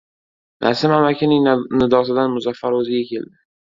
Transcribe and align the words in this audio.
Nasim 0.65 0.95
amakining 0.95 1.47
nidosidan 1.77 2.35
Muzaffar 2.39 2.83
o‘ziga 2.83 3.09
keldi. 3.15 3.37